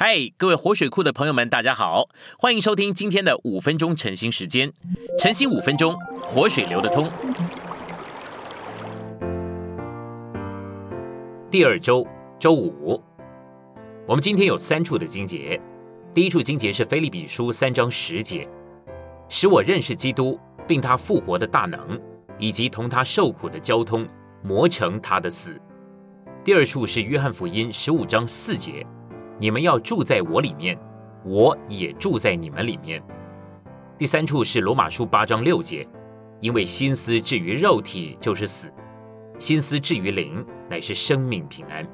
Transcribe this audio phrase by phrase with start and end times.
[0.00, 2.08] 嗨，各位活水库的朋友们，大家好，
[2.38, 4.72] 欢迎收听今天的五分钟晨兴时间。
[5.18, 7.10] 晨兴五分钟，活水流得通。
[11.50, 12.06] 第二周
[12.38, 13.02] 周五，
[14.06, 15.60] 我们今天有三处的经节。
[16.14, 18.48] 第一处经节是菲利比书三章十节，
[19.28, 22.00] 使我认识基督，并他复活的大能，
[22.38, 24.06] 以及同他受苦的交通，
[24.44, 25.60] 磨成他的死。
[26.44, 28.86] 第二处是约翰福音十五章四节。
[29.40, 30.76] 你们要住在我里面，
[31.24, 33.00] 我也住在你们里面。
[33.96, 35.86] 第三处是罗马书八章六节，
[36.40, 38.72] 因为心思至于肉体就是死，
[39.38, 41.86] 心思至于灵乃是生命平安。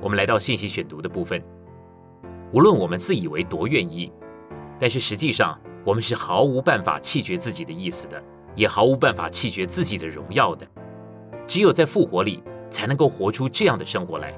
[0.00, 1.40] 我们来到信息选读的部分，
[2.52, 4.12] 无论我们自以为多愿意，
[4.80, 8.20] 但是实际上我们是毫无办法弃绝自己的意思的，
[8.56, 10.66] 也毫无办法弃绝自己的荣耀的。
[11.46, 14.34] 只有在复活里，才能够活出这样的生活来。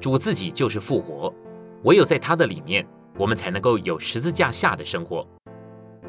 [0.00, 1.32] 主自己就是复活。
[1.84, 5.26] 唯有在他的里面，我们才能够有十字架下的生活。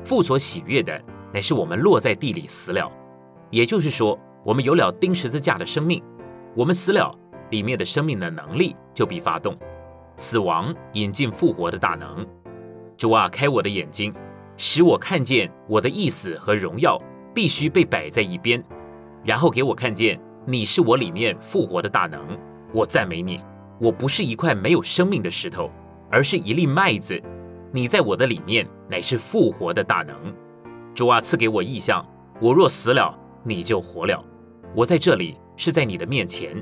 [0.03, 1.01] 父所喜悦的，
[1.33, 2.91] 乃是我们落在地里死了，
[3.49, 6.01] 也就是说，我们有了钉十字架的生命。
[6.55, 7.13] 我们死了，
[7.51, 9.57] 里面的生命的能力就必发动，
[10.15, 12.25] 死亡引进复活的大能。
[12.97, 14.13] 主啊，开我的眼睛，
[14.57, 16.99] 使我看见我的意思和荣耀
[17.33, 18.63] 必须被摆在一边，
[19.23, 22.37] 然后给我看见你是我里面复活的大能。
[22.73, 23.39] 我赞美你。
[23.79, 25.71] 我不是一块没有生命的石头，
[26.11, 27.19] 而是一粒麦子。
[27.71, 30.15] 你在我的里面，乃是复活的大能。
[30.93, 32.05] 主啊，赐给我意象，
[32.41, 34.21] 我若死了，你就活了。
[34.75, 36.61] 我在这里，是在你的面前。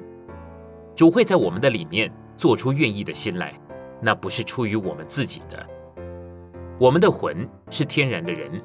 [0.95, 3.53] 主会在我们的里面做出愿意的心来，
[3.99, 5.65] 那不是出于我们自己的。
[6.79, 8.61] 我们的魂是天然的人，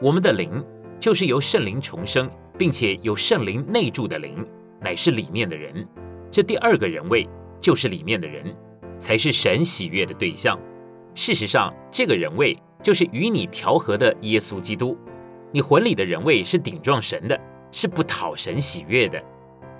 [0.00, 0.64] 我们的灵
[1.00, 4.46] 就是由圣灵重生，并且有圣灵内住的灵，
[4.80, 5.84] 乃是里面的人。
[6.30, 7.28] 这第二个人位。
[7.60, 8.54] 就是里面的人，
[8.98, 10.58] 才是神喜悦的对象。
[11.14, 14.96] 事实上，这个人位就是与你调和的耶稣基督。
[15.52, 17.40] 你魂里的人位是顶撞神的，
[17.72, 19.18] 是不讨神喜悦的；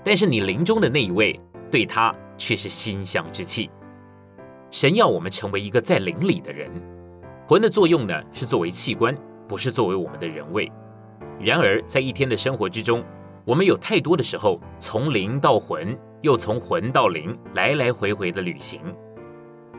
[0.03, 1.39] 但是你灵中的那一位，
[1.69, 3.69] 对他却是馨香之气。
[4.71, 6.71] 神要我们成为一个在灵里的人。
[7.47, 9.15] 魂的作用呢，是作为器官，
[9.47, 10.71] 不是作为我们的人位。
[11.39, 13.03] 然而，在一天的生活之中，
[13.45, 15.97] 我们有太多的时候，从灵到魂。
[16.27, 18.81] 又从魂到灵来来回回的旅行，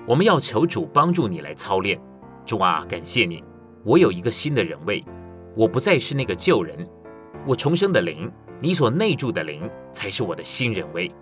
[0.06, 2.00] 我们要求主帮助你来操练。
[2.46, 3.44] 主啊，感谢你，
[3.84, 5.04] 我有一个新的人位，
[5.54, 6.88] 我不再是那个旧人，
[7.46, 8.32] 我重生的灵，
[8.62, 11.12] 你所内住的灵才是我的新人位。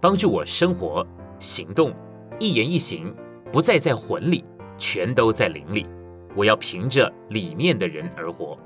[0.00, 1.06] 帮助我生活、
[1.38, 1.94] 行动、
[2.40, 3.14] 一言一行，
[3.52, 4.42] 不再在魂里，
[4.78, 5.86] 全都在灵里。
[6.34, 8.58] 我要凭着里面的人而活。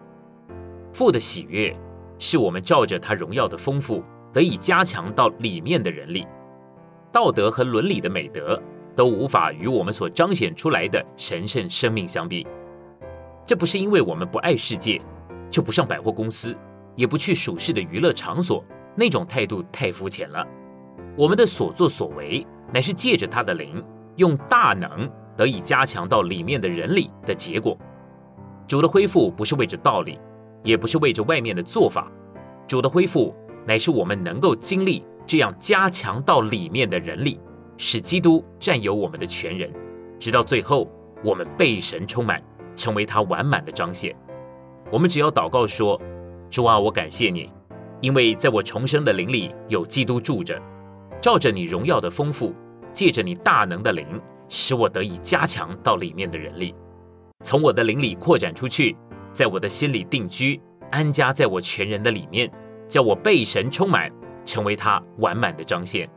[0.93, 1.77] 父的喜悦，
[2.21, 4.01] 是我们照着他荣耀的丰富。
[4.33, 6.27] 得以加强到里面的人力，
[7.11, 8.61] 道德和伦理的美德
[8.95, 12.47] 都无法与我们所彰显出来的神圣生命相比。
[13.47, 15.01] 这不是因为我们不爱世界，
[15.51, 16.57] 就不上百货公司，
[16.95, 18.63] 也不去属世的娱乐场所，
[18.95, 20.47] 那种态度太肤浅了。
[21.17, 23.83] 我们的所作所为，乃是借着他的灵，
[24.17, 27.77] 用大能得以加强到里面的人力的结果。
[28.67, 30.21] 主的恢复不是为着道理，
[30.63, 32.13] 也不是为着外面的做法，
[32.67, 33.35] 主的恢复。
[33.69, 37.39] 乃是我们能够经历这样加强到里面的人力，
[37.77, 39.71] 使基督占有我们的全人，
[40.19, 40.91] 直到最后
[41.23, 42.43] 我们被神充满，
[42.75, 44.17] 成为他完满的彰显。
[44.91, 46.01] 我们只要祷告说
[46.49, 47.53] ：“主啊，我感谢你，
[48.01, 50.59] 因为在我重生的灵里有基督住着，
[51.21, 52.55] 照着你荣耀的丰富，
[52.91, 54.07] 借着你大能的灵，
[54.49, 56.75] 使我得以加强到里面的人力，
[57.45, 58.97] 从我的灵里扩展出去，
[59.31, 60.59] 在我的心里定居，
[60.91, 62.51] 安家在我全人的里面。”
[62.89, 64.11] 叫我被神充满，
[64.45, 66.09] 成为他完满的彰显。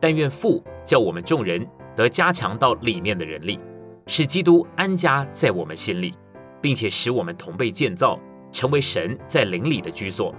[0.00, 3.58] 但愿父叫我们众人得加强到里面的人力，
[4.06, 6.14] 使基督安家在我们心里，
[6.60, 8.18] 并且使我们同被建造，
[8.50, 10.34] 成为神在灵里的居所。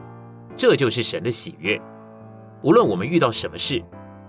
[0.56, 1.80] 这就是神的喜悦。
[2.64, 3.84] 无论我们遇到什么事，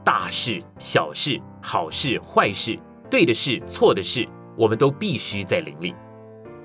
[0.05, 2.79] 大事、小事、好事、坏事，
[3.09, 5.95] 对的事、错的事，我们都必须在灵里。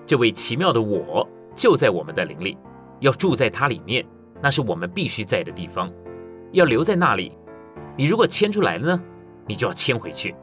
[0.06, 2.58] 这位奇妙的我就在我们的灵里，
[3.00, 4.06] 要住在他里面。
[4.42, 5.92] 那是我们必须在的地方，
[6.51, 7.38] 要留在那里。
[7.95, 9.04] 你如果迁出来了呢，
[9.48, 10.36] 你就要迁回去。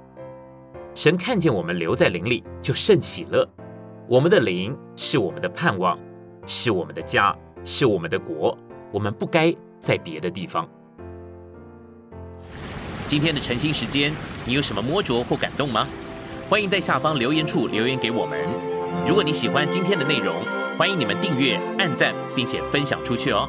[0.94, 3.48] 神看见我们留在灵里，就甚喜乐。
[4.08, 5.98] 我们的灵是我们的盼望，
[6.46, 8.56] 是我们的家，是我们的国。
[8.92, 10.68] 我们不该在别的地方。
[13.06, 14.12] 今天的晨兴时间，
[14.46, 15.86] 你有什么摸着或感动吗？
[16.48, 18.38] 欢迎在下方留言处留言给我们。
[19.06, 20.34] 如果你喜欢今天的内容，
[20.78, 23.48] 欢迎你们订阅、按赞，并且分享出去哦。